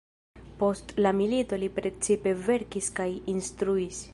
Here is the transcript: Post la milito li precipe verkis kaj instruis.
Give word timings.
Post 0.61 0.93
la 1.05 1.11
milito 1.17 1.59
li 1.65 1.69
precipe 1.75 2.35
verkis 2.49 2.91
kaj 3.01 3.09
instruis. 3.37 4.05